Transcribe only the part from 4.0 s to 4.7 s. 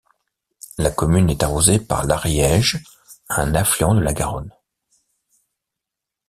Garonne.